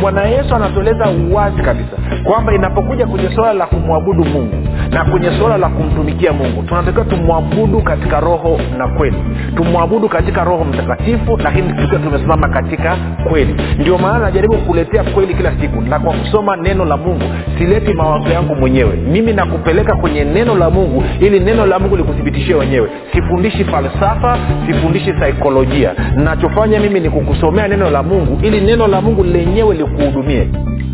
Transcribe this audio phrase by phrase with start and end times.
[0.00, 4.54] bwana yesu anatueleza uwazi kabisa kwamba inapokuja kwenye suala la kumwabudu mungu
[4.90, 9.16] na kwenye suala la kumtumikia mungu tunatakiwa tumwabudu katika roho na kweli.
[9.56, 12.96] Tumwabudu katika roho mtakatifu lakini tukiwa tumesimama katika
[13.28, 13.54] kweli.
[13.78, 17.22] Ndio maana najaribu kuletea kweli kila siku na kwa kusoma neno la mungu
[17.58, 18.96] sileti mawazo yangu mwenyewe.
[18.96, 22.88] Mimi nakupeleka kwenye neno la mungu ili neno la mungu likuthibitishie wenyewe.
[23.12, 25.94] Sifundishi falsafa sifundishi saikolojia.
[26.16, 30.93] Nachofanya mimi ni kukusomea neno la mungu ili neno la mungu lenyewe likuhudumie piga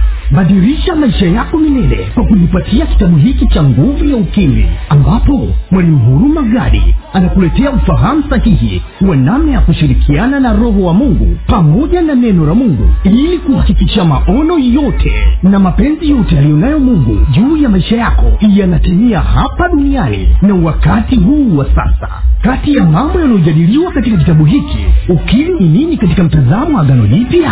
[0.31, 6.41] badilisha maisha yako milele kwa kujipatia kitabu hiki cha nguvu ya ukimwi ambapo mwalimu huruma
[6.41, 12.45] gadi anakuletea ufahamu sahihi wa namna ya kushirikiana na roho wa mungu pamoja na neno
[12.45, 15.11] la mungu ili kuhakikisha maono yote
[15.43, 21.57] na mapenzi yote aliyonayo mungu juu ya maisha yako yanatimia hapa duniani na wakati huu
[21.57, 22.09] wa sasa.
[22.41, 24.77] Kati ya mambo yanayojadiliwa katika kitabu hiki
[25.09, 27.51] ukimwi ni nini katika mtazamo agano jipya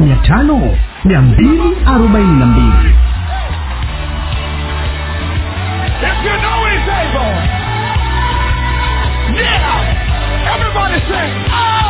[0.00, 2.94] mia tano mia mbili arobaini na mbili.
[9.34, 10.54] Yeah.
[10.54, 11.32] Everybody sing.
[11.52, 11.89] Oh.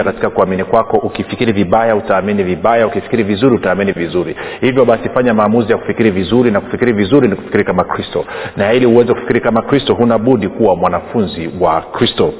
[0.03, 0.97] katika kuamini kwako.
[0.97, 2.87] Ukifikiri vibaya utaamini vibaya.
[2.87, 4.35] Ukifikiri vizuri utaamini vizuri.
[4.61, 8.25] Hivyo basi fanya maamuzi ya kufikiri vizuri na kufikiri vizuri ni kufikiri kama kristo.
[8.57, 12.33] Na ili uweze kufikiri kama kristo huna budi kuwa mwanafunzi wa kristo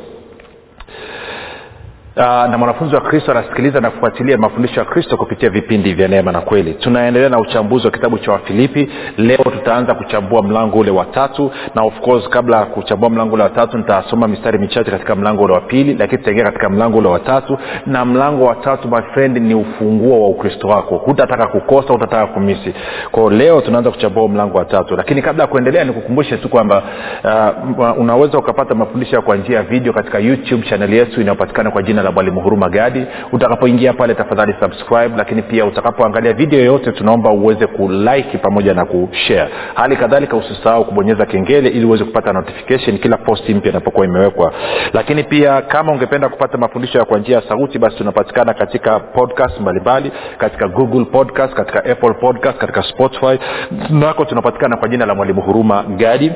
[2.15, 6.31] Uh, na mwanafunzi wa kristo anasikiliza na kufuatilia mafundisho ya kristo kupitia vipindi vya neema
[6.31, 6.73] na kweli.
[6.73, 8.89] Tunaendelea na uchambuzi wa kitabu cha wafilipi.
[9.17, 13.43] Leo tutaanza kuchambua mlango ule wa tatu na of course kabla ya kuchambua mlango ule
[13.43, 17.07] wa tatu nitasoma mistari michache katika mlango ule wa pili lakini tutaingia katika mlango ule
[17.07, 17.57] wa tatu.
[17.85, 20.97] Na mlango wa tatu my friend ni ufunguo wa ukristo wako.
[20.97, 22.73] Hutataka kukosa hutataka kumisi.
[23.11, 24.95] Kwao leo tunaanza kuchambua mlango wa tatu.
[24.95, 26.83] Lakini kabla ya kuendelea nikukumbushe tu kwamba
[27.77, 32.01] uh, unaweza ukapata mafundisho kwa njia ya video katika youtube chaneli yetu inayopatikana kwa jina
[32.01, 33.05] la mwalimu huruma gadi.
[33.31, 39.49] Utakapoingia pale tafadhali subscribe lakini pia utakapoangalia video yoyote tunaomba uweze kulike pamoja na kushare
[39.73, 44.53] hali kadhalika usisahau kubonyeza kengele ili uweze kupata notification kila posti mpya inapokuwa imewekwa.
[44.93, 49.59] Lakini pia kama ungependa kupata mafundisho ya kwa njia ya sauti basi tunapatikana katika podcast
[49.59, 53.39] mbalimbali katika google podcast katika apple podcast katika spotify.
[53.89, 56.31] Nako tunapatikana kwa jina la mwalimu huruma gadi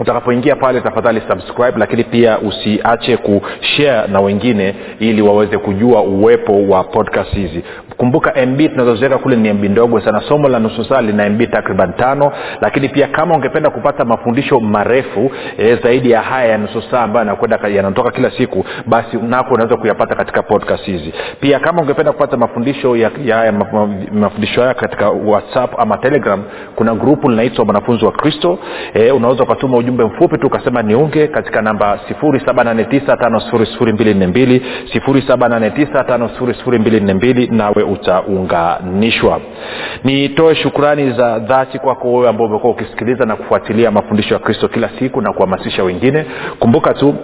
[0.00, 6.84] utakapoingia pale tafadhali subscribe lakini pia usiache kushare na wengine ili waweze kujua uwepo wa
[6.84, 7.64] podcast hizi.
[7.96, 10.20] Kumbuka mb tunazoziweka kule ni mb ndogo sana.
[10.28, 15.30] Somo la nusu saa lina mb takriban tano lakini pia kama ungependa kupata mafundisho marefu
[15.58, 19.76] e, zaidi ya haya ya nusu saa ambayo yanakwenda yanatoka kila siku basi nako unaweza
[19.76, 21.12] kuyapata katika podcast hizi.
[21.40, 23.52] Pia kama ungependa kupata mafundisho ya, ya, ya
[24.12, 26.42] mafundisho haya katika whatsapp ama telegram
[26.76, 28.58] kuna grupu linaitwa mwanafunzi wa kristo
[28.94, 34.60] e, unaweza ukatuma ujumbe mfupi tu ukasema niunge katika namba 7895242
[34.94, 39.40] 7895242 nawe utaunganishwa.
[40.04, 44.90] Nitoe shukrani za dhati kwako wewe ambao umekuwa ukisikiliza na kufuatilia mafundisho ya kristo kila
[44.98, 46.24] siku na kuhamasisha wengine.
[46.58, 47.14] Kumbuka tu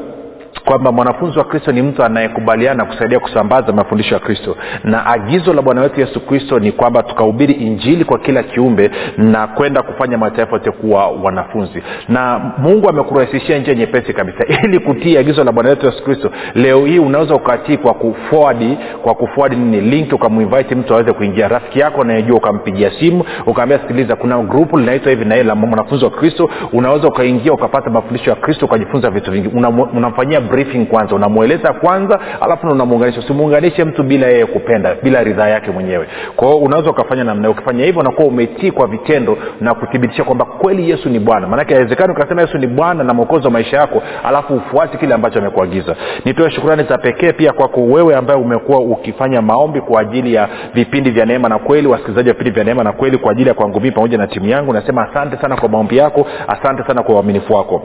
[0.64, 4.56] kwamba mwanafunzi wa kristo ni mtu anayekubaliana kusaidia kusambaza mafundisho ya kristo.
[4.84, 9.46] Na agizo la bwana wetu yesu kristo ni kwamba tukahubiri injili kwa kila kiumbe na
[9.46, 11.82] kwenda kufanya mataifa yote kuwa wanafunzi.
[12.08, 16.30] Na mungu amekurahisishia njia nyepesi kabisa ili kutii agizo la bwana wetu yesu kristo.
[16.54, 19.80] Leo hii unaweza ukatii kwa kuforward kwa kuforward nini?
[19.80, 21.48] Link ukamuinviti mtu aweze kuingia.
[21.48, 26.10] Rafiki yako anayejua ukampigia simu ukaambia sikiliza kuna grupu linaitwa hivi na la mwanafunzi wa
[26.10, 26.50] kristo.
[26.72, 29.48] Unaweza ukaingia ukapata mafundisho ya kristo ukajifunza vitu vingi.
[29.96, 33.20] Unamfanyia briefing kwanza unamweleza kwanza alafu unamuunganisha.
[33.20, 36.06] Usimuunganishe mtu bila yeye kupenda bila ridhaa yake mwenyewe.
[36.36, 40.90] Kwa hiyo unaweza ukafanya namna ukifanya hivyo unakuwa umetii kwa vitendo na kuthibitisha kwamba kweli
[40.90, 41.46] yesu ni bwana.
[41.46, 45.38] Maanake awezekani ukasema yesu ni bwana na mwokozi wa maisha yako alafu ufuati kile ambacho
[45.38, 45.96] amekuagiza.
[46.24, 51.10] Nitoe shukurani za pekee pia kwako wewe ambaye umekuwa ukifanya maombi kwa ajili ya vipindi
[51.10, 53.80] vya neema na kweli wasikilizaji wa vipindi vya neema na kweli kwa ajili ya kwangu
[53.80, 54.72] mii pamoja na timu yangu.
[54.72, 57.82] Nasema asante sana kwa maombi yako asante sana kwa uaminifu wako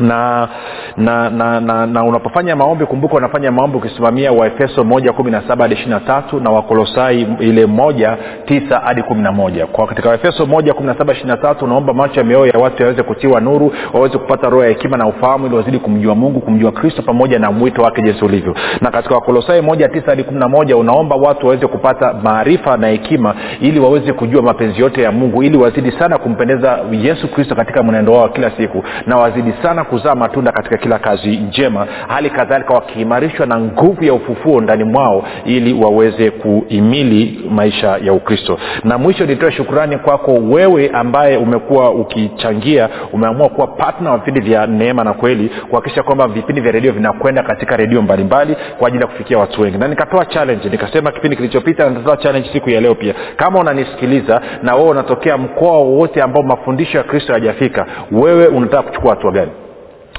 [0.00, 0.48] na
[0.96, 5.64] na na, na, na unapofanya maombi kumbuka unafanya maombi ukisimamia waefeso moja kumi na saba
[5.64, 9.66] hadi ishiri na tatu na wakolosai ile moja tisa hadi kumi na moja.
[9.66, 12.58] Kwa katika waefeso moja kumi na saba ishiri na tatu unaomba macho ya mioyo ya
[12.60, 16.40] watu yaweze kutiwa nuru waweze kupata roho ya hekima na ufahamu ili wazidi kumjua mungu
[16.40, 18.54] kumjua kristo pamoja na mwito wake jinsi ulivyo.
[18.80, 22.88] Na katika wakolosai moja tisa hadi kumi na moja unaomba watu waweze kupata maarifa na
[22.88, 27.82] hekima ili waweze kujua mapenzi yote ya mungu ili wazidi sana kumpendeza yesu kristo katika
[27.82, 32.30] mwenendo wao wa kila siku na wazidi sana kuzaa matunda katika kila kazi njema hali
[32.30, 38.58] kadhalika wakiimarishwa na nguvu ya ufufuo ndani mwao ili waweze kuimili maisha ya ukristo.
[38.84, 44.66] Na mwisho nitoe shukurani kwako wewe ambaye umekuwa ukichangia umeamua kuwa patna wa vipindi vya
[44.66, 49.08] neema na kweli kuhakikisha kwamba vipindi vya redio vinakwenda katika redio mbalimbali kwa ajili ya
[49.08, 49.78] kufikia watu wengi.
[49.78, 53.14] Na nikatoa challenge nikasema kipindi kilichopita nitatoa challenge siku ya leo pia.
[53.36, 59.10] Kama unanisikiliza na wewe unatokea mkoa wowote ambao mafundisho ya kristo hayajafika wewe unataka kuchukua
[59.10, 59.50] hatua gani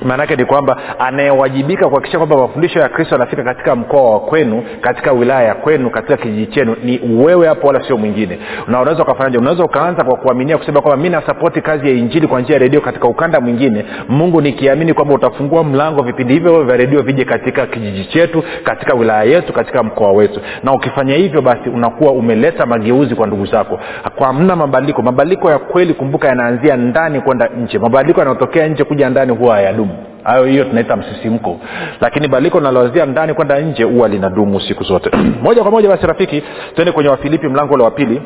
[0.05, 5.11] maanaake ni kwamba anayewajibika kuhakikisha kwamba mafundisho ya kristo yanafika katika mkoa wa kwenu katika
[5.11, 8.39] wilaya ya kwenu katika kijiji chenu ni wewe hapo wala sio mwingine.
[8.67, 9.37] Na unaweza ukafanyaje?
[9.37, 12.81] Unaweza ukaanza kwa kuaminia kusema kwamba mi nasapoti kazi ya injili kwa njia ya redio
[12.81, 13.85] katika ukanda mwingine.
[14.09, 19.23] Mungu nikiamini kwamba utafungua mlango vipindi hivyo vya redio vije katika kijiji chetu katika wilaya
[19.23, 20.39] yetu katika mkoa wetu.
[20.63, 23.79] Na ukifanya hivyo basi unakuwa umeleta mageuzi kwa ndugu zako.
[24.15, 25.01] Kwa mna mabadiliko.
[25.01, 27.79] Mabadiliko ya kweli kumbuka yanaanzia ndani kwenda nje.
[27.79, 29.86] Mabadiliko yanayotokea nje kuja ndani huwa hayadumu
[30.27, 31.59] hayo hiyo tunaita msisimko.
[32.01, 35.09] Lakini badiliko linaloanzia ndani kwenda nje huwa linadumu siku zote.
[35.43, 36.43] Moja kwa moja basi rafiki
[36.75, 38.21] tuende kwenye wafilipi mlango ule wa pili.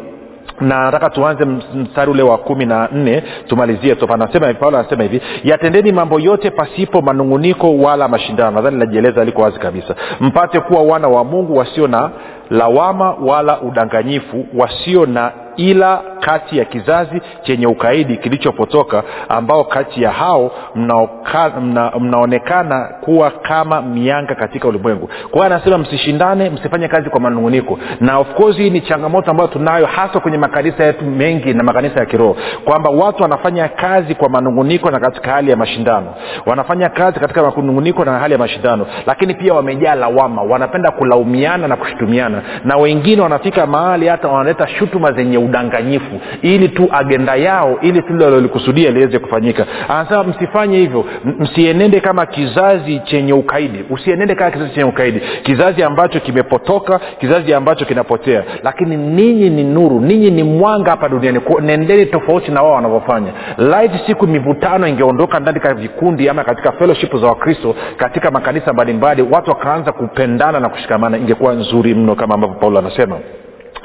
[0.62, 5.22] Na nataka tuanze mstari ule wa kumi na nne tumalizie tu anasema paulo anasema hivi
[5.44, 8.52] yatendeni mambo yote pasipo manunguniko wala mashindano.
[8.52, 9.96] Nadhani najieleza liko wazi kabisa.
[10.20, 12.10] Mpate kuwa wana wa mungu wasio na
[12.52, 20.12] lawama wala udanganyifu wasio na ila kati ya kizazi chenye ukaidi kilichopotoka ambao kati ya
[20.12, 25.10] hao mnaoka, mna, mnaonekana kuwa kama mianga katika ulimwengu.
[25.32, 27.80] Kwa anasema msishindane msifanye kazi kwa manunguniko.
[28.00, 32.00] Na of course hii ni changamoto ambayo tunayo hasa kwenye makanisa yetu mengi na makanisa
[32.00, 36.14] ya kiroho kwamba watu wanafanya kazi kwa manunguniko na katika hali ya mashindano.
[36.46, 40.42] Wanafanya kazi katika manunguniko na hali ya mashindano lakini pia wamejaa lawama.
[40.42, 46.90] Wanapenda kulaumiana na kushutumiana na wengine wanafika mahali hata wanaleta shutuma zenye udanganyifu ili tu
[46.92, 49.66] agenda yao ili tu lilolikusudia liweze kufanyika.
[49.90, 51.06] Anasema msifanye hivyo.
[51.40, 53.84] Msienende kama kizazi chenye ukaidi.
[53.90, 55.22] Usienende kama kizazi chenye ukaidi.
[55.44, 58.44] Kizazi ambacho kimepotoka kizazi ambacho kinapotea.
[58.64, 61.40] Lakini ninyi ni nuru ninyi ni mwanga hapa duniani.
[61.62, 63.32] Nendeni tofauti na wao wanavyofanya.
[63.58, 69.22] Light siku mivutano ingeondoka ndani katika vikundi ama katika fellowship za wakristo katika makanisa mbalimbali
[69.32, 73.18] watu wakaanza kupendana na kushikamana ingekuwa nzuri mno kama ambavyo paulo anasema.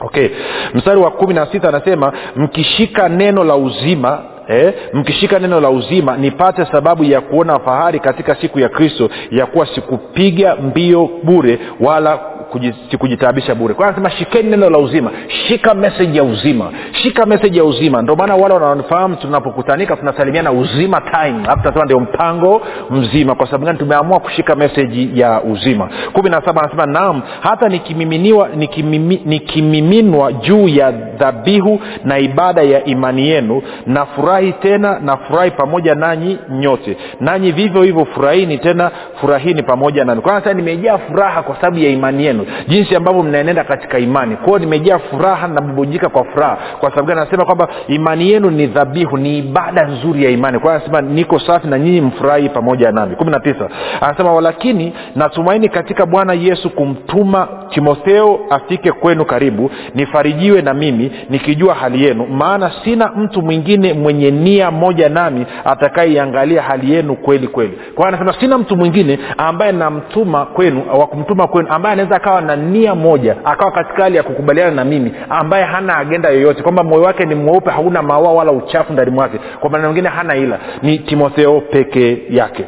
[0.03, 0.29] Okay.
[0.75, 6.17] Mstari wa kumi na sita anasema mkishika neno la uzima Eh, mkishika neno la uzima
[6.17, 12.19] nipate sababu ya kuona fahari katika siku ya kristo ya kuwa sikupiga mbio bure wala
[12.53, 13.75] kuji- sikujitaabisha bure.
[13.75, 15.11] Kwa anasema shikeni neno la uzima.
[15.29, 16.71] Shika meseji ya uzima.
[16.93, 18.03] Shika meseji ya uzima.
[18.03, 21.43] Ndio maana wale wanaonifahamu tunapokutanika tunasalimiana uzima time.
[21.47, 23.35] Hapo tunasema ndio mpango mzima.
[23.35, 23.79] Kwa sababu gani?
[23.79, 25.89] Tumeamua kushika meseji ya uzima.
[26.13, 32.85] Kumi na saba anasema naam hata nikimiminiwa nikimimi, nikimiminwa juu ya dhabihu na ibada ya
[32.85, 36.97] imani yenu nafurahi tena nafurahi pamoja nanyi nyote.
[37.21, 42.25] Nanyi vivyo hivyo furahini tena furahini pamoja nami kwa nimejaa furaha kwa sababu ya imani
[42.25, 42.36] yenu
[42.69, 44.37] jinsi ambavyo mnaenenda katika imani.
[44.37, 47.21] Kwao nimejaa furaha nabubujika kwa furaha kwa sababu gani?
[47.21, 50.59] Anasema kwamba imani yenu ni dhabihu ni ibada nzuri ya imani.
[50.59, 53.17] Kwa anasema niko safi na nyinyi mfurahi pamoja nami.
[53.17, 53.69] Kumi na tisa.
[54.01, 61.75] Anasema walakini natumaini katika bwana yesu kumtuma timotheo afike kwenu karibu nifarijiwe na mimi nikijua
[61.75, 62.27] hali yenu.
[62.27, 67.79] Maana sina mtu mwingine mwenye nia moja nami atakayeiangalia hali yenu kweli kweli.
[67.95, 72.57] Kwa anasema sina mtu mwingine ambaye namtuma kwenu wa kumtuma kwenu ambaye anaweza akawa na
[72.57, 77.03] nia moja akawa katika hali ya kukubaliana na mimi ambaye hana agenda yoyote kwamba moyo
[77.03, 79.39] wake ni mweupe hauna maua wala uchafu ndani mwake.
[79.61, 82.65] Kwa maana mwingine hana ila ni timotheo peke yake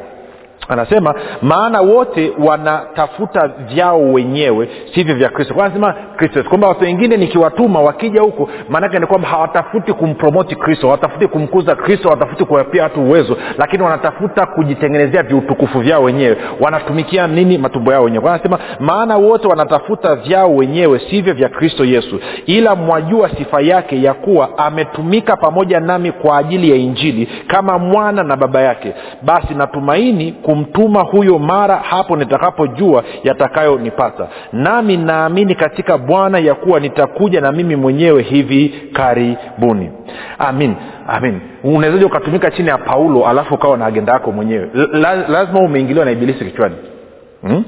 [0.69, 5.55] anasema maana wote wanatafuta vyao wenyewe sivyo vya kristo.
[5.61, 11.27] Anasema kristo kwamba watu wengine nikiwatuma wakija huko maanake ni kwamba hawatafuti kumpromoti kristo hawatafuti
[11.27, 16.37] kumkuza kristo hawatafuti kuwapia watu uwezo lakini wanatafuta kujitengenezea viutukufu vyao wenyewe.
[16.61, 17.59] Wanatumikia nini?
[17.59, 18.29] Matumbo yao wenyewe.
[18.31, 22.21] Anasema maana wote wanatafuta vyao wenyewe sivyo vya kristo yesu.
[22.47, 28.23] Ila mwajua sifa yake ya kuwa ametumika pamoja nami kwa ajili ya injili kama mwana
[28.23, 28.95] na baba yake.
[29.23, 30.33] Basi natumaini
[30.65, 34.29] kumtuma huyo mara hapo nitakapojua yatakayonipata.
[34.53, 39.91] Nami naamini katika bwana ya kuwa nitakuja na mimi mwenyewe hivi karibuni.
[40.39, 40.75] Amin
[41.09, 41.41] amin.
[41.65, 44.69] Unawezaji ukatumika chini ya paulo alafu ukawa na agenda yako mwenyewe?
[44.93, 46.75] La, lazima umeingiliwa na ibilisi kichwani
[47.43, 47.65] Hmm?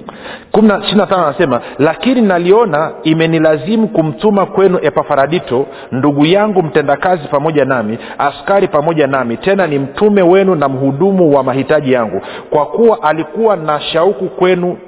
[0.83, 8.69] ishirina tano anasema lakini naliona imenilazimu kumtuma kwenu epafaradito ndugu yangu mtendakazi pamoja nami askari
[8.69, 13.81] pamoja nami tena ni mtume wenu na mhudumu wa mahitaji yangu kwa kuwa alikuwa na
[13.81, 14.79] shauku kwenu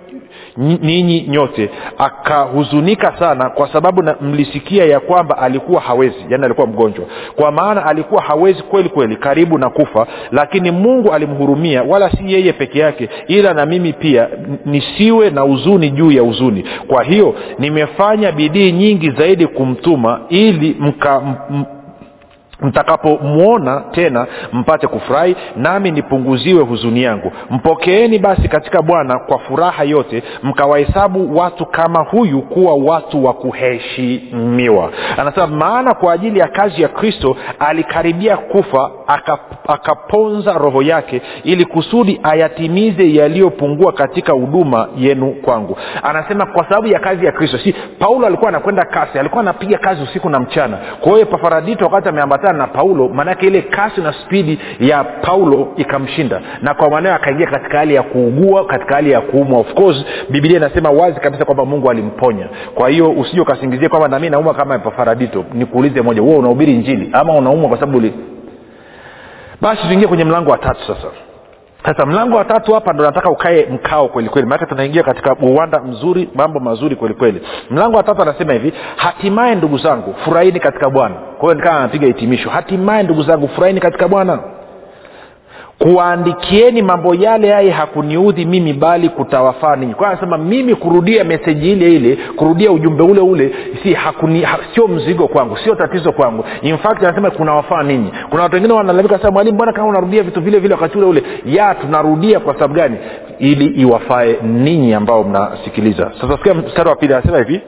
[0.57, 1.71] ninyi nyote.
[1.99, 7.05] Akahuzunika sana kwa sababu na mlisikia ya kwamba alikuwa hawezi yani alikuwa mgonjwa.
[7.37, 12.53] Kwa maana alikuwa hawezi kweli kweli karibu na kufa lakini mungu alimhurumia wala si yeye
[12.53, 14.29] peke yake ila na mimi pia
[14.67, 16.65] nisiwe na huzuni juu ya huzuni.
[16.87, 21.65] Kwa hiyo nimefanya bidii nyingi zaidi kumtuma ili mka m,
[22.63, 27.33] mtakapomwona tena mpate kufurahi nami nipunguziwe huzuni yangu.
[27.51, 34.91] Mpokeeni basi katika bwana kwa furaha yote mkawahesabu watu kama huyu kuwa watu wa kuheshimiwa.
[35.19, 41.65] Anasema maana kwa ajili ya kazi ya kristo alikaribia kufa akap- akaponza roho yake ili
[41.65, 45.77] kusudi ayatimize yaliyopungua katika huduma yenu kwangu.
[46.03, 47.59] Anasema kwa sababu ya kazi ya kristo.
[47.59, 50.79] Si paulo alikuwa anakwenda kasi alikuwa anapiga kazi usiku na mchana.
[51.01, 56.41] Kwa hiyo pafaradito wakati ameambatana na paulo maanake ile kasi na spidi ya paulo ikamshinda.
[56.63, 59.61] Na kwa maanao akaingia katika hali ya kuugua katika hali ya kuumwa.
[59.61, 62.47] Of course bibilia inasema wazi kabisa kwamba mungu alimponya.
[62.75, 67.35] Kwa hiyo usije ukasingizie kwamba nami naumwa kama pafaradito nikuulize moja huo unahubiri njili ama
[67.35, 68.03] unaumwa kwa sababu
[69.61, 71.09] basi tuingie kwenye mlango wa tatu sasa
[71.87, 76.29] sasa mlango wa tatu hapa ndo nataka ukae mkao kwelikweli maanake tunaingia katika uwanda mzuri
[76.35, 81.15] mambo mazuri kwelikweli mlango wa tatu anasema hivi hatimaye ndugu zangu furahini katika bwana.
[81.15, 84.39] Kwa hiyo nikaa anapiga hitimisho hatimaye ndugu zangu furahini katika bwana
[85.83, 89.95] kuwaandikieni mambo yale yaye hakuniudhi mimi bali kutawafaa ninyi.
[89.95, 94.89] Kwa anasema mimi kurudia meseji ile ile kurudia ujumbe ule ule si hakuni, ha, sio
[94.89, 96.45] mzigo kwangu sio tatizo kwangu.
[96.63, 98.13] In fact anasema kunawafaa ninyi.
[98.31, 101.23] Kuna watu wengine wanalalamika sasa mwalimu mbona kama unarudia vitu vile vile wakati ule ule?
[101.47, 102.97] Ya tunarudia kwa sababu gani?
[103.39, 106.13] Ili iwafae ninyi ambao mnasikiliza.
[106.21, 107.61] Sasa sikia mstari wa pili anasema hivi.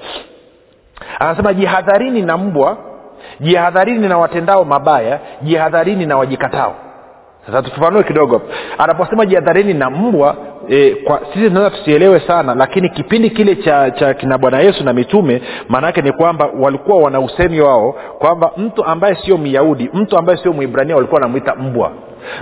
[1.18, 2.76] Anasema jihadharini na mbwa
[3.40, 6.74] jihadharini na watendao mabaya jihadharini na wajikatao
[7.46, 8.42] sasa tufafanue kidogo.
[8.78, 10.36] Anaposema jihadharini na mbwa
[10.68, 14.92] e, kwa sisi tunaweza tusielewe sana lakini kipindi kile cha cha kina bwana yesu na
[14.92, 20.38] mitume maanaake ni kwamba walikuwa wana usemi wao kwamba mtu ambaye sio myahudi mtu ambaye
[20.38, 21.90] sio mwibrania walikuwa wanamwita mbwa.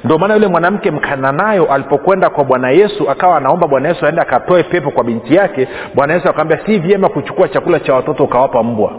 [0.04, 4.62] Ndio maana yule mwanamke mkananayo alipokwenda kwa bwana yesu akawa anaomba bwana yesu aende akatoe
[4.62, 8.92] pepo kwa binti yake bwana yesu akaambia si vyema kuchukua chakula cha watoto ukawapa mbwa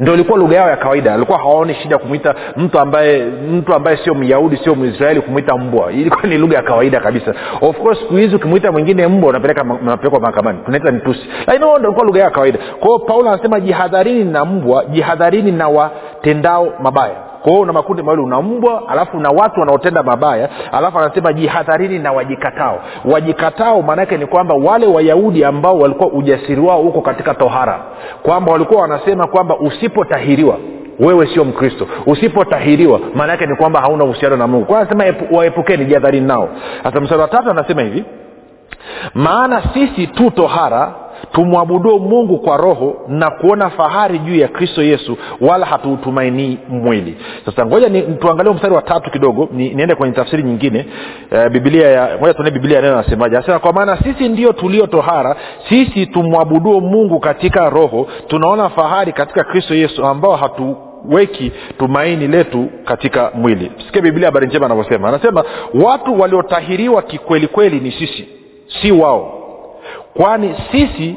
[0.00, 1.14] ndio ilikuwa lugha yao ya kawaida.
[1.14, 5.92] Alikuwa hawaoni shida kumwita mtu ambaye mtu ambaye sio myahudi sio mwisraeli kumwita mbwa.
[5.92, 7.34] Ilikuwa ni lugha ya kawaida kabisa.
[7.60, 10.58] Of course siku hizi ukimwita mwingine mbwa unapelekwa mahakamani.
[10.64, 12.58] Tunaita nitusi lakini ndo ilikuwa lugha yao ya kawaida.
[12.80, 18.22] Kwa paulo anasema jihadharini na mbwa jihadharini na watendao mabaya kwa hiyo una makundi mawili
[18.22, 22.80] una mbwa alafu na watu wanaotenda mabaya alafu anasema jihadharini na wajikatao.
[23.04, 27.80] Wajikatao maanaake ni kwamba wale wayahudi ambao walikuwa ujasiri wao huko katika tohara.
[28.22, 30.56] Kwamba walikuwa wanasema kwamba usipotahiriwa
[30.98, 31.86] wewe sio mkristo.
[32.06, 34.64] Usipotahiriwa maana yake ni kwamba hauna uhusiano na mungu.
[34.66, 36.48] Kwa anasema waepukeni jihadharini nao.
[36.82, 38.04] Sasa mstari wa tatu anasema hivi
[39.14, 40.92] maana sisi tu tohara
[41.32, 47.16] tumwabuduo mungu kwa roho na kuona fahari juu ya kristo yesu wala hatuutumainii mwili.
[47.46, 50.86] Sasa ngoja tuangalie mstari wa tatu kidogo ni, niende kwenye tafsiri nyingine.
[51.30, 55.36] E, biblia ya ngoja tuone biblia neno nasemaje anasema kwa maana sisi ndio tulio tohara
[55.68, 60.76] sisi tumwabuduo mungu katika roho tunaona fahari katika kristo yesu ambao hatu
[61.08, 63.72] weki tumaini letu katika mwili.
[63.86, 65.44] Sikia biblia habari njema anavyosema anasema
[65.74, 68.28] watu waliotahiriwa kikweli kweli ni sisi
[68.82, 69.39] si wao
[70.14, 71.16] kwani sisi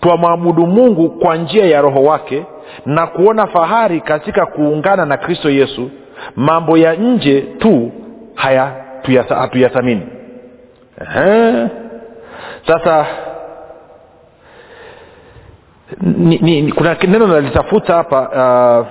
[0.00, 2.46] twamwabudu mungu kwa njia ya roho wake
[2.86, 5.90] na kuona fahari katika kuungana na kristo yesu
[6.36, 7.92] mambo ya nje tu
[9.28, 10.02] hatuyathamini
[12.66, 13.06] sasa
[16.00, 18.20] ni, ni, kuna neno nalitafuta hapa
[18.80, 18.86] uh,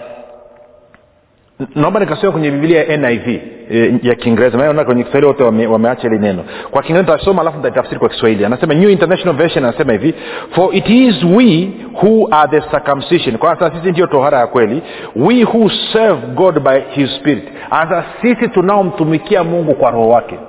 [1.76, 3.28] naomba nikasoma kwenye biblia ya niv
[3.72, 6.44] e, ya kiingereza maana kwenye kiswahili wote wame, wameacha neno.
[6.72, 8.46] Kwa kiingereza nitasoma alafu ntatafsiri kwa kiswahili.
[8.46, 10.14] Anasema new international version anasema hivi
[10.56, 11.70] for it is we
[12.04, 13.38] who are the circumcision.
[13.38, 14.82] Kwa sasa sisi ndio tohara ya kweli.
[15.16, 17.44] We who serve god by his spirit.
[17.70, 20.40] Sasa sisi tunaomtumikia mungu kwa roho wake.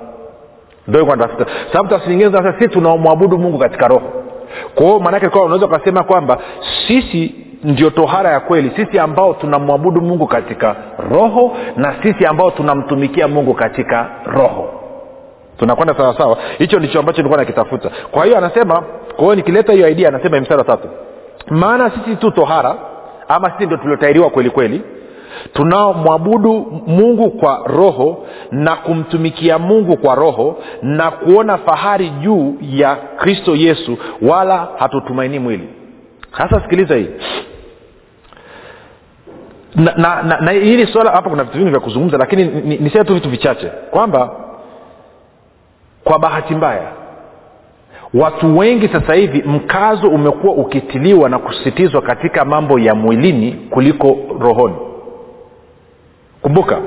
[1.71, 4.11] Sababu tafsiri sisi tunaomwabudu mungu katika roho.
[4.75, 6.37] Kwa hiyo maanake unaweza ukasema kwamba
[6.87, 8.71] sisi ndio tohara ya kweli.
[8.75, 10.75] Sisi ambao tunamwabudu mungu katika
[11.11, 14.69] roho na sisi ambao tunamtumikia mungu katika roho.
[15.57, 16.37] Tunakwenda sawasawa?
[16.57, 17.89] Hicho ndicho ambacho nilikuwa nakitafuta.
[18.11, 18.83] Kwa hiyo anasema
[19.15, 20.87] kwa hiyo nikileta hiyo idea anasema mstari wa tatu.
[21.49, 22.75] Maana sisi tu tohara
[23.27, 24.81] ama sisi ndio tuliotairiwa kweli kweli
[25.53, 33.55] tunaomwabudu mungu kwa roho na kumtumikia mungu kwa roho na kuona fahari juu ya kristo
[33.55, 35.69] yesu wala hatutumainii mwili
[36.37, 37.09] sasa sikiliza hii.
[39.75, 42.45] Na, na, na, na hili swala hapa kuna vitu vingi vya kuzungumza lakini
[42.79, 43.67] niseme tu vitu vichache.
[43.91, 44.35] Kwamba
[46.03, 46.87] kwa bahati mbaya
[48.13, 54.75] watu wengi sasa hivi mkazo umekuwa ukitiliwa na kusisitizwa katika mambo ya mwilini kuliko rohoni.
[56.41, 56.79] Kumbuka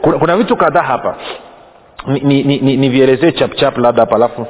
[0.00, 1.16] kuna, kuna vitu kadhaa hapa.
[2.06, 4.46] Nivielezee ni, ni, ni, chapchap labda hapa alafu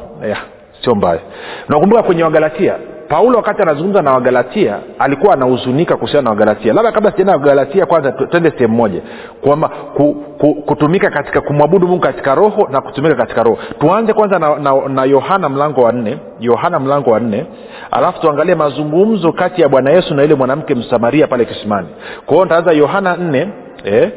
[0.85, 1.21] sio mbaya.
[1.69, 6.73] Nakumbuka kwenye wagalatia paulo wakati anazungumza na wagalatia alikuwa anahuzunika kuhusiana na wagalatia.
[6.73, 9.01] Labda kabla sijaenda wagalatia kwanza twende sehemu moja.
[9.41, 13.59] Kwamba ku, ku, kutumika katika kumwabudu mungu katika roho na kutumika katika roho.
[13.79, 16.19] Tuanze kwanza na, na, na yohana mlango wa nne.
[16.41, 17.47] Yohana mlango wa nne.
[17.91, 21.89] Alafu tuangalie mazungumzo kati ya bwana yesu na yule mwanamke msamaria pale kisimani.
[22.27, 23.49] Kwa hiyo yohana nne
[23.85, 24.11] eh,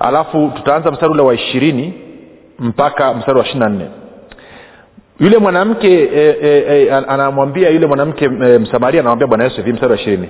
[0.00, 1.94] alafu tutaanza mstari ule wa ishirini
[2.58, 3.88] mpaka mstari wa ishiri na nne
[5.20, 9.92] yule mwanamke e, e, e, anamwambia yule mwanamke e, msamaria anamwambia bwana yesu hivi mstari
[9.92, 10.28] wa ishirini.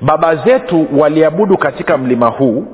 [0.00, 2.64] Baba zetu waliabudu katika mlima huu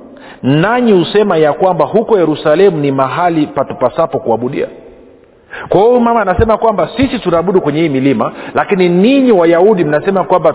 [0.43, 4.67] nanyi husema ya kwamba huko yerusalemu ni mahali patupasapo kuabudia
[5.69, 10.55] kwa hiyo mama anasema kwamba sisi tunaabudu kwenye hii milima lakini ninyi wayahudi mnasema kwamba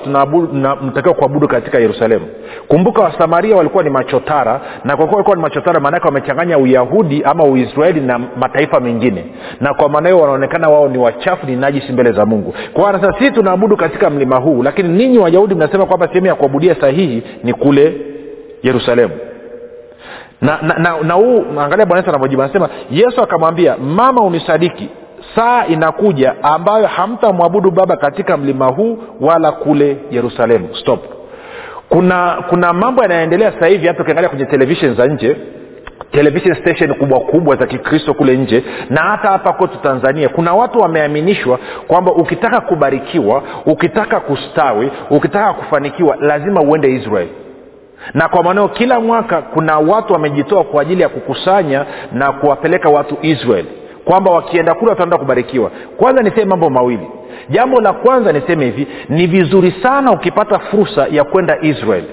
[0.81, 2.25] mtakiwa kuabudu katika yerusalemu.
[2.67, 7.43] Kumbuka wasamaria walikuwa ni machotara na kwa kuwa walikuwa ni machotara maanake wamechanganya uyahudi ama
[7.43, 9.25] uisraeli na mataifa mengine.
[9.61, 12.53] Na kwa maana hiyo wanaonekana wao ni wachafu ni najisi mbele za mungu.
[12.73, 16.75] Kwa anasema sisi tunaabudu katika mlima huu lakini ninyi wayahudi mnasema kwamba sehemu ya kuabudia
[16.81, 17.95] sahihi ni kule
[18.63, 19.13] yerusalemu
[20.41, 24.89] na na, na, na huu angalia bwana yesu anavyojibu anasema yesu akamwambia mama unisadiki.
[25.35, 30.75] Saa inakuja ambayo hamtamwabudu baba katika mlima huu wala kule yerusalemu.
[30.75, 30.99] Stop.
[31.89, 35.35] Kuna kuna mambo yanayoendelea sasa hivi hata ukiangalia kwenye televishen za nje
[36.11, 40.79] television station kubwa kubwa za kikristo kule nje na hata hapa kwetu tanzania kuna watu
[40.79, 47.27] wameaminishwa kwamba ukitaka kubarikiwa ukitaka kustawi ukitaka kufanikiwa lazima uende israel
[48.13, 53.17] na kwa maanao kila mwaka kuna watu wamejitoa kwa ajili ya kukusanya na kuwapeleka watu
[53.21, 53.65] israel.
[54.05, 55.71] Kwamba wakienda kule wataenda kubarikiwa.
[55.97, 57.07] Kwanza niseme mambo mawili.
[57.49, 62.03] Jambo la kwanza niseme hivi ni vizuri sana ukipata fursa ya kwenda israel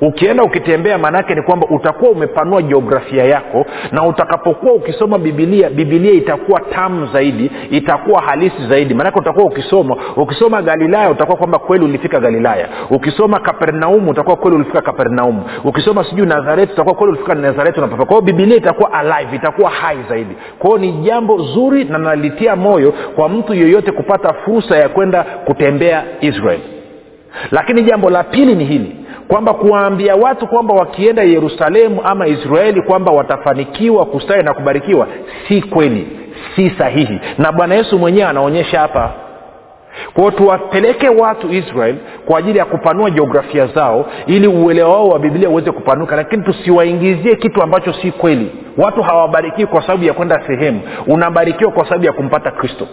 [0.00, 6.60] ukienda ukitembea maanaake ni kwamba utakuwa umepanua jiografia yako na utakapokuwa ukisoma bibilia bibilia itakuwa
[6.60, 8.94] tamu zaidi itakuwa halisi zaidi.
[8.94, 12.68] Maanake utakuwa ukisoma ukisoma galilaya utakuwa kwamba kweli ulifika galilaya.
[12.90, 15.42] Ukisoma kapernaumu utakuwa kweli ulifika kapernaumu.
[15.64, 19.98] Ukisoma sijui nazareti utakuwa kweli ulifika nazareti unapapa kwa hiyo bibilia itakuwa alive itakuwa hai
[20.08, 20.36] zaidi.
[20.58, 25.22] Kwa hiyo ni jambo zuri na nalitia moyo kwa mtu yeyote kupata fursa ya kwenda
[25.24, 26.60] kutembea israel.
[27.50, 28.96] Lakini jambo la pili ni hili
[29.28, 35.06] kwamba kuwaambia watu kwamba wakienda yerusalemu ama israeli kwamba watafanikiwa kustawi na kubarikiwa
[35.48, 36.08] si kweli
[36.56, 37.20] si sahihi.
[37.38, 39.10] Na bwana yesu mwenyewe anaonyesha hapa
[40.14, 45.48] kwao tuwapeleke watu israel kwa ajili ya kupanua jiografia zao ili uelewa wao wa biblia
[45.48, 48.52] uweze kupanuka lakini tusiwaingizie kitu ambacho si kweli.
[48.76, 52.88] Watu hawabarikiwi kwa sababu ya kwenda sehemu unabarikiwa kwa sababu ya kumpata kristo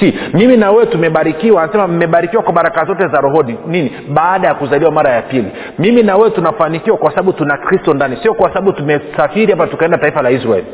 [0.00, 3.58] si mimi na wewe tumebarikiwa anasema mmebarikiwa kwa baraka zote za rohoni.
[3.66, 3.92] Nini?
[4.08, 5.48] Baada ya kuzaliwa mara ya pili.
[5.78, 9.98] Mimi na wewe tunafanikiwa kwa sababu tuna kristo ndani sio kwa sababu tumesafiri hapa tukaenda
[9.98, 10.66] taifa la israeli.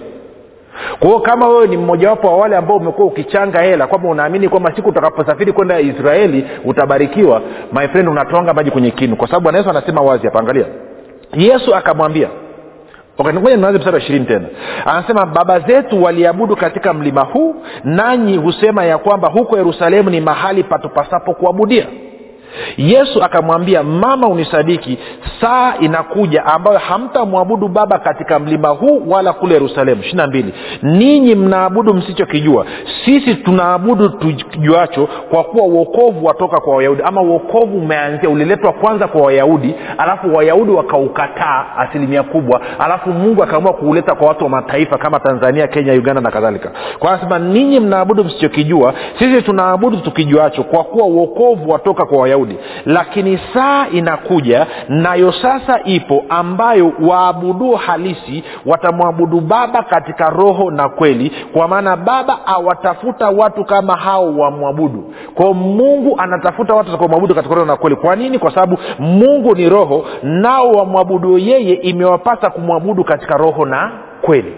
[0.98, 4.72] Kwa hiyo kama wewe ni mmojawapo wa wale ambao umekuwa ukichanga hela kwamba unaamini kwamba
[4.76, 9.16] siku utakaposafiri kwenda israeli utabarikiwa my friend unatwanga maji kwenye kinu.
[9.16, 10.64] Kwa sababu bwana anasema wazi hapa angalia.
[11.34, 12.28] Yesu akamwambia
[13.24, 14.46] ngoja nianze wa ishirini tena.
[14.86, 20.62] Anasema baba zetu waliabudu katika mlima huu nanyi husema ya kwamba huko yerusalemu ni mahali
[20.62, 21.86] patupasapo kuabudia
[22.76, 24.98] yesu akamwambia mama unisadiki.
[25.40, 30.00] Saa inakuja ambayo hamtamwabudu baba katika mlima huu wala kule yerusalemu.
[30.00, 30.54] Ishiri na mbili.
[30.82, 32.66] Ninyi mnaabudu msichokijua.
[33.04, 37.02] Sisi tunaabudu tujuacho kwa kuwa uokovu watoka kwa wayahudi.
[37.02, 42.60] Ama uokovu umeanzia uliletwa kwanza kwa wayahudi alafu wayahudi wakaukataa asilimia kubwa.
[42.78, 46.72] Alafu mungu akaamua kuuleta kwa watu wa mataifa kama tanzania kenya uganda na kadhalika.
[46.98, 48.94] Kwa anasema ninyi mnaabudu msichokijua.
[49.18, 52.39] Sisi tunaabudu tukijuacho kwa kuwa uokovu watoka kwa wayahudi
[52.86, 61.32] lakini saa inakuja nayo sasa ipo ambayo waabuduo halisi watamwabudu baba katika roho na kweli
[61.52, 65.14] kwa maana baba awatafuta watu kama hao wamwabudu.
[65.34, 67.96] Kwao mungu anatafuta watu watakaomwabudu katika roho na kweli.
[67.96, 68.38] Kwa nini?
[68.38, 74.54] Kwa sababu mungu ni roho nao wamwabuduo yeye imewapasa kumwabudu katika roho na kweli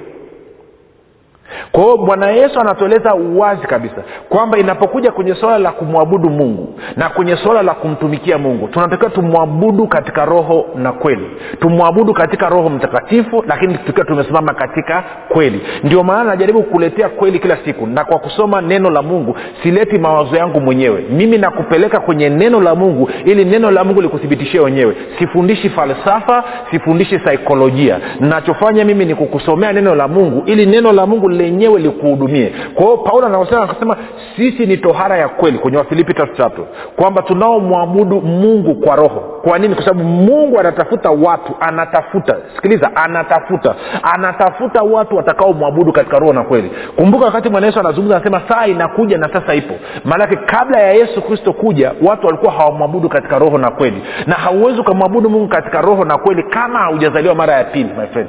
[1.72, 7.08] kwa hiyo bwana yesu anatueleza uwazi kabisa kwamba inapokuja kwenye suala la kumwabudu mungu na
[7.08, 11.30] kwenye suala la kumtumikia mungu tunatakiwa tumwabudu katika roho na kweli.
[11.60, 15.60] Tumwabudu katika roho mtakatifu lakini tukiwa tumesimama katika kweli.
[15.84, 20.36] Ndio maana najaribu kukuletea kweli kila siku na kwa kusoma neno la mungu sileti mawazo
[20.36, 21.04] yangu mwenyewe.
[21.10, 24.96] Mimi nakupeleka kwenye neno la mungu ili neno la mungu likuthibitishie wenyewe.
[25.18, 28.00] Sifundishi falsafa sifundishi saikolojia.
[28.20, 32.52] Nachofanya mimi ni kukusomea neno la mungu ili neno la mungu lenyewe likuhudumie.
[32.74, 33.96] Kwa hiyo paulo anaosema
[34.36, 39.20] sisi ni tohara ya kweli kwenye wafilipi tatu tatu kwamba tunaomwabudu mungu kwa roho.
[39.42, 39.74] Kwa nini?
[39.74, 46.70] Kwa sababu mungu anatafuta watu anatafuta sikiliza anatafuta anatafuta watu watakaomwabudu katika roho na kweli.
[46.96, 49.74] Kumbuka wakati mwana yesu anazungumza anasema saa inakuja na sasa ipo.
[50.04, 54.02] Maanake kabla ya yesu kristo kuja watu walikuwa hawamwabudu katika roho na kweli.
[54.26, 58.28] Na hauwezi ukamwabudu mungu katika roho na kweli kama haujazaliwa mara ya pili my friend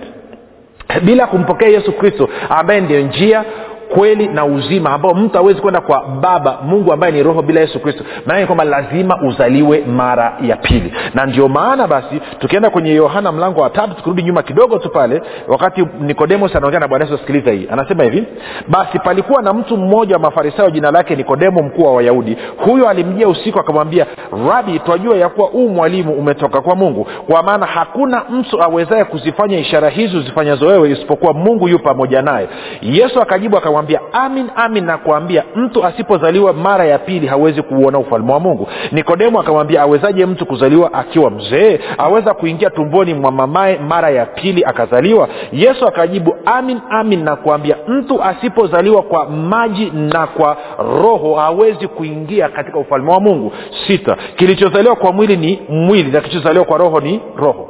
[1.01, 3.43] bila kumpokea yesu kristo ambaye ndio njia
[3.89, 7.79] kweli na uzima ambao mtu hawezi kwenda kwa baba mungu ambaye ni roho bila yesu
[7.79, 8.03] kristo.
[8.25, 10.93] Maanake kwamba lazima uzaliwe mara ya pili.
[11.13, 15.21] Na ndio maana basi tukienda kwenye yohana mlango wa tatu tukirudi nyuma kidogo tu pale
[15.47, 17.67] wakati nikodemos anaongea na bwana yesu sikiliza hii.
[17.71, 18.23] Anasema hivi
[18.67, 22.37] basi palikuwa na mtu mmoja wa mafarisayo jina lake nikodemo mkuu wa wayahudi.
[22.65, 24.05] Huyo alimjia usiku akamwambia
[24.49, 27.07] rabi twajua ya kuwa huu mwalimu umetoka kwa mungu.
[27.31, 32.47] Kwa maana hakuna mtu awezaye kuzifanya ishara hizi uzifanyazo wewe isipokuwa mungu yu pamoja naye
[32.81, 38.39] yesu akajibu akamwambia amin amin nakuambia mtu asipozaliwa mara ya pili hawezi kuuona ufalme wa
[38.39, 38.67] mungu.
[38.91, 41.79] Nikodemo akamwambia awezaje mtu kuzaliwa akiwa mzee?
[41.97, 45.27] Aweza kuingia tumboni mwa mamaye mara ya pili akazaliwa?
[45.51, 52.79] Yesu akajibu amin amin nakuambia mtu asipozaliwa kwa maji na kwa roho hawezi kuingia katika
[52.79, 53.51] ufalme wa mungu.
[53.87, 54.17] Sita.
[54.35, 57.69] Kilichozaliwa kwa mwili ni mwili na kilichozaliwa kwa roho ni roho.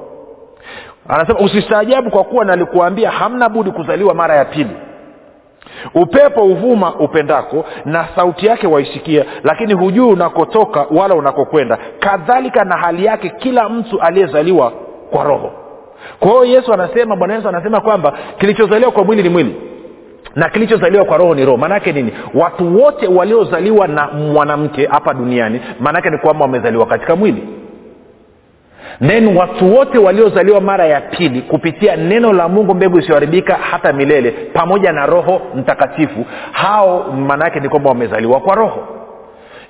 [1.08, 4.70] Anasema usistaajabu kwa kuwa nalikuambia hamna budi kuzaliwa mara ya pili
[5.93, 11.78] upepo huvuma upendako na sauti yake waisikia lakini hujui unakotoka wala unakokwenda.
[11.99, 14.71] Kadhalika na hali yake kila mtu aliyezaliwa
[15.12, 15.52] kwa roho.
[16.19, 19.56] Kwa hiyo yesu anasema bwana yesu anasema kwamba kilichozaliwa kwa mwili ni mwili
[20.36, 21.58] na kilichozaliwa kwa roho ni roho.
[21.58, 22.13] Maanaake nini?
[22.34, 27.43] Watu wote waliozaliwa na mwanamke hapa duniani maanaake ni kwamba wamezaliwa katika mwili
[29.08, 34.32] then watu wote waliozaliwa mara ya pili kupitia neno la mungu mbegu isiyoharibika hata milele
[34.32, 38.88] pamoja na roho mtakatifu hao maana yake ni kwamba wamezaliwa kwa roho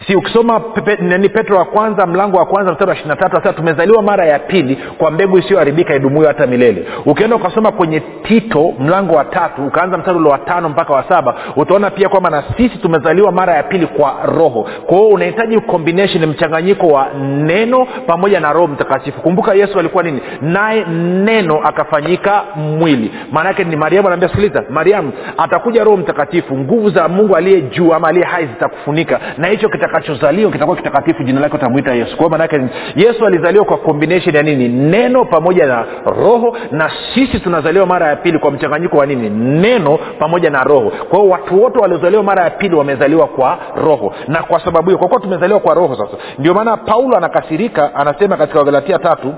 [0.08, 0.62] si ukisoma
[1.00, 4.26] nani petro wa kwanza mlango wa kwanza mstari wa ishiri na tatu sasa tumezaliwa mara
[4.26, 6.86] ya pili kwa mbegu isiyoharibika idumuyo hata milele.
[7.06, 11.36] Ukienda ukasoma kwenye tito mlango wa tatu ukaanza mstari ule wa tano mpaka wa saba
[11.56, 14.68] utaona pia kwamba na sisi tumezaliwa mara ya pili kwa roho.
[14.86, 19.22] Kwa hiyo unahitaji combination mchanganyiko wa neno pamoja na roho mtakatifu.
[19.22, 20.22] Kumbuka yesu alikuwa nini?
[20.42, 20.86] Naye
[21.24, 23.12] neno akafanyika mwili.
[23.32, 28.08] Maanaake ni mariamu anaambia sikiliza mariamu atakuja roho mtakatifu nguvu za mungu aliye juu ama
[28.08, 29.20] aliye hai zitakufunika.
[29.38, 32.18] Na hicho kitakachozaliwa kitakuwa kitakatifu jina lake utamwita yesu.
[32.18, 32.62] Kwao maanake
[32.96, 34.68] yesu alizaliwa kwa combination ya nini?
[34.70, 39.30] Neno pamoja na roho na sisi tunazaliwa mara ya pili kwa mchanganyiko wa nini?
[39.62, 40.92] Neno pamoja na roho.
[41.10, 44.14] Kwa hiyo watu wote waliozaliwa mara ya pili wamezaliwa kwa roho.
[44.28, 48.38] Na kwa sababu hiyo kwa kuwa tumezaliwa kwa roho sasa ndio maana paulo anakasirika anasema
[48.38, 49.34] katika wagalatia tatu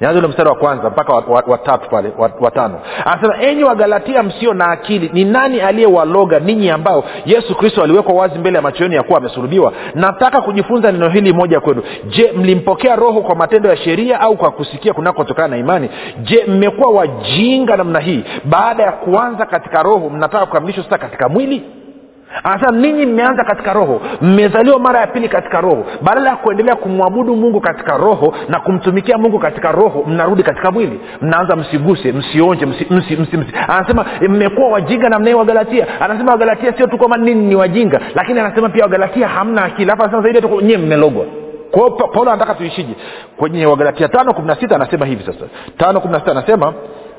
[0.00, 3.64] nianze ule mstari wa kwanza mpaka watatu wa, wa, wa pale watano wa anasema enyi
[3.64, 8.62] wagalatia msio na akili ni nani aliyewaloga ninyi ambao yesu kristo aliwekwa wazi mbele ya
[8.62, 9.72] macho yenu ya kuwa amesulubiwa?
[9.94, 11.82] Nataka kujifunza neno hili moja kwenu.
[12.06, 15.90] Je mlimpokea roho kwa matendo ya sheria au kwa kusikia kunakotokana na imani?
[16.22, 18.24] Je mmekuwa wajinga namna hii?
[18.44, 21.62] Baada ya kuanza katika roho mnataka kukamilishwa sasa katika mwili
[22.44, 24.00] anasema ninyi mmeanza katika roho.
[24.20, 25.84] Mmezaliwa mara ya pili katika roho.
[26.02, 31.00] Badala ya kuendelea kumwabudu mungu katika roho na kumtumikia mungu katika roho mnarudi katika mwili.
[31.22, 35.86] Mnaanza msiguse msionje msi, msi, msi, anasema mmekuwa wajinga namna hii wagalatia.
[36.00, 39.90] Anasema wagalatia sio tu kwamba nini ni wajinga lakini anasema pia wagalatia hamna akili.
[39.90, 41.24] Hapa anasema zaidi nyie mmelogwa.
[41.70, 42.94] Kwao paulo anataka tuishije?
[43.36, 45.44] Kwenye wagalatia tano kumi na sita anasema hivi sasa.
[45.76, 46.74] Tano kumi na sita anasema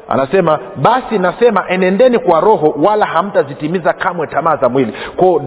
[0.07, 4.93] anasema basi nasema enendeni kwa roho wala hamtazitimiza kamwe tamaa za mwili.
[5.17, 5.41] Ko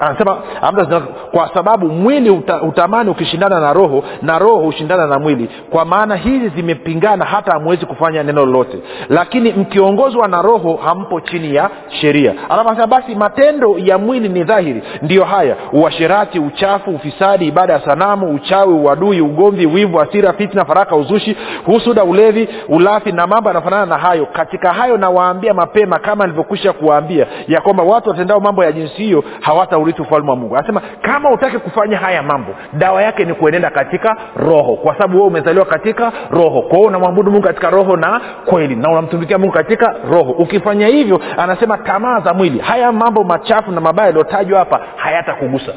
[0.00, 5.48] anasema hamta, kwa sababu mwili uta, utamani ukishindana na roho na roho hushindana na mwili.
[5.70, 8.78] Kwa maana hizi zimepingana hata hamwezi kufanya neno lolote.
[9.08, 12.34] Lakini mkiongozwa na roho hampo chini ya sheria.
[12.48, 14.82] Alafu anasema basi matendo ya mwili ni dhahiri.
[15.02, 20.96] Ndiyo haya uasherati uchafu ufisadi ibada ya sanamu uchawi uadui ugomvi wivu asira fitna faraka
[20.96, 26.72] uzushi husuda ulevi ulafi na mambo yanafanana na hayo katika hayo nawaambia mapema kama nilivyokwisha
[26.72, 30.56] kuwaambia ya kwamba watu watendao mambo ya jinsi hiyo hawataurithi ufalme wa mungu.
[30.56, 35.26] Anasema kama utake kufanya haya mambo dawa yake ni kuenenda katika roho kwa sababu wewe
[35.28, 36.62] umezaliwa katika roho.
[36.62, 40.30] Kwa hiyo unamwabudu mungu katika roho na kweli na unamtumikia mungu katika roho.
[40.30, 45.72] Ukifanya hivyo anasema tamaa za mwili haya mambo machafu na mabaya yaliyotajwa hapa hayatakugusa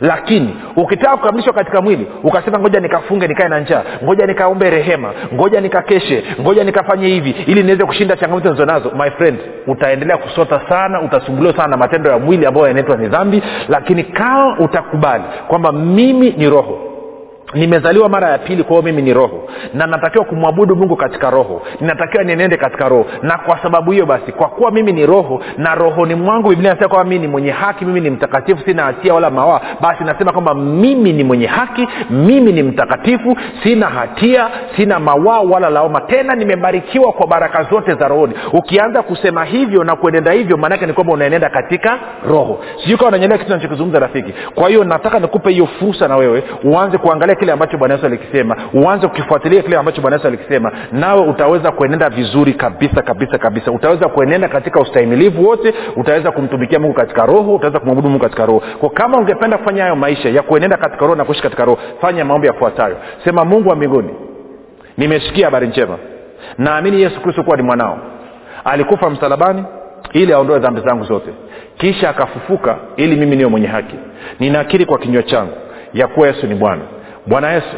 [0.00, 3.82] lakini ukitaka kukamilishwa katika mwili ukasema ngoja nikafunge nikae na njaa.
[4.04, 5.12] Ngoja nikaombe rehema.
[5.34, 6.24] Ngoja nikakeshe.
[6.40, 11.56] Ngoja nikafanye hivi ili niweze kushinda changamoto nizo nazo my friend utaendelea kusota sana utasumbuliwa
[11.56, 13.42] sana na matendo ya mwili ambayo yanaitwa ni dhambi.
[13.68, 16.87] Lakini kama utakubali kwamba mimi ni roho
[17.54, 19.48] nimezaliwa mara ya pili kwa hiyo mimi ni roho.
[19.74, 21.62] Na natakiwa kumwabudu mungu katika roho.
[21.80, 23.06] Ninatakiwa nienende katika roho.
[23.22, 26.88] Na kwa sababu hiyo basi kwa kuwa mimi ni roho na rohoni mwangu biblia nasema
[26.88, 30.54] kwamba mimi ni mwenye haki mimi ni mtakatifu sina hatia wala mawaa basi nasema kwamba
[30.54, 37.12] mimi ni mwenye haki mimi ni mtakatifu sina hatia sina mawaa wala laoma tena nimebarikiwa
[37.12, 38.34] kwa baraka zote za rohoni.
[38.52, 42.60] Ukianza kusema hivyo na kuenenda hivyo maanake ni kwamba unaenenda katika roho.
[42.82, 44.34] Sijui kawa unanyelea kitu nachokizungumza rafiki.
[44.54, 48.56] Kwa hiyo nataka nikupe hiyo fursa na wewe uanze kuangalia kile ambacho bwana yesu alikisema.
[48.72, 50.72] Uanze kukifuatilia kile ambacho bwana yesu alikisema.
[50.92, 53.72] Nawe utaweza kuenenda vizuri kabisa kabisa kabisa.
[53.72, 55.74] Utaweza kuenenda katika ustahimilivu wote.
[55.96, 57.54] Utaweza kumtumikia mungu katika roho.
[57.54, 58.62] Utaweza kumwabudu mungu katika roho.
[58.80, 62.24] Kwa kama ungependa kufanya hayo maisha ya kuenenda katika roho na kuishi katika roho fanya
[62.24, 62.96] maombi yafuatayo.
[63.24, 64.10] Sema mungu wa mbinguni
[64.96, 65.98] nimesikia habari njema.
[66.58, 67.98] Naamini yesu kristo kuwa ni mwanao.
[68.64, 69.64] Alikufa msalabani
[70.12, 71.30] ili aondoe dhambi zangu zote.
[71.76, 73.96] Kisha akafufuka ili mimi niwe mwenye haki.
[74.40, 75.52] Ninaakiri kwa kinywa changu
[75.94, 76.82] ya kuwa yesu ni bwana
[77.28, 77.76] bwana yesu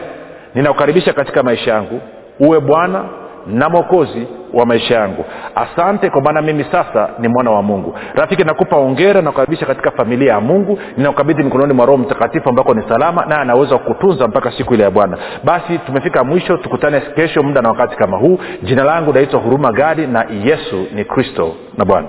[0.55, 2.01] ninakukaribisha katika maisha yangu.
[2.41, 3.05] Uwe bwana
[3.47, 5.25] na mwokozi wa maisha yangu.
[5.55, 7.95] Asante kwa maana mimi sasa ni mwana wa mungu.
[8.15, 10.79] Rafiki nakupa ongera nakukaribisha katika familia ya mungu.
[10.97, 14.91] Ninakukabidhi mikononi mwa roho mtakatifu ambako ni salama naye anaweza kukutunza mpaka siku ile ya
[14.91, 15.19] bwana.
[15.45, 18.39] Basi tumefika mwisho tukutane kesho muda na wakati kama huu.
[18.63, 22.07] Jina langu naitwa huruma gadi na yesu ni kristo na bwana